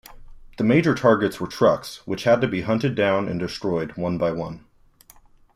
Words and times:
The 0.57 0.63
major 0.63 0.95
targets 0.95 1.39
were 1.39 1.45
trucks 1.45 1.97
which 2.07 2.23
had 2.23 2.41
to 2.41 2.47
be 2.47 2.61
hunted 2.61 2.95
down 2.95 3.27
and 3.29 3.39
destroyed 3.39 3.91
one-by-one. 3.97 4.65